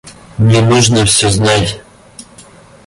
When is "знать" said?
1.29-1.79